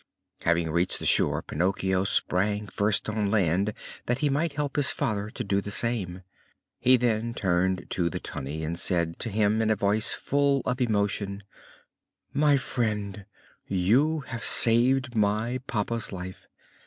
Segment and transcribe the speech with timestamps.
[0.45, 3.71] Having reached the shore, Pinocchio sprang first on land
[4.07, 6.23] that he might help his father to do the same.
[6.79, 10.81] He then turned to the Tunny and said to him in a voice full of
[10.81, 11.43] emotion:
[12.33, 13.27] "My friend,
[13.67, 16.47] you have saved my papa's life.